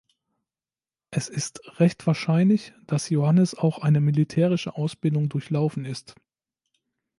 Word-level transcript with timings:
Es 1.11 1.29
ist 1.29 1.61
recht 1.79 2.07
wahrscheinlich, 2.07 2.73
dass 2.87 3.11
Johannes 3.11 3.53
auch 3.53 3.77
eine 3.83 4.01
militärische 4.01 4.75
Ausbildung 4.75 5.29
durchlaufen 5.29 5.85
ist. 5.85 6.15